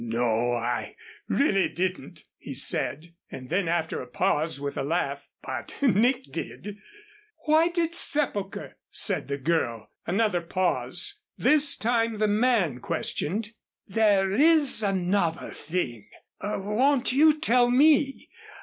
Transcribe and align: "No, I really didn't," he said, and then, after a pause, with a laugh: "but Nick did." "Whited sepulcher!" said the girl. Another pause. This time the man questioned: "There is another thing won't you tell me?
"No, 0.03 0.53
I 0.55 0.95
really 1.27 1.69
didn't," 1.69 2.23
he 2.39 2.55
said, 2.55 3.13
and 3.29 3.49
then, 3.49 3.67
after 3.67 4.01
a 4.01 4.07
pause, 4.07 4.59
with 4.59 4.75
a 4.75 4.81
laugh: 4.83 5.27
"but 5.43 5.77
Nick 5.79 6.23
did." 6.23 6.77
"Whited 7.45 7.93
sepulcher!" 7.93 8.77
said 8.89 9.27
the 9.27 9.37
girl. 9.37 9.91
Another 10.07 10.41
pause. 10.41 11.21
This 11.37 11.75
time 11.77 12.17
the 12.17 12.27
man 12.27 12.79
questioned: 12.79 13.51
"There 13.85 14.31
is 14.31 14.81
another 14.81 15.51
thing 15.51 16.09
won't 16.43 17.11
you 17.11 17.39
tell 17.39 17.69
me? 17.69 18.27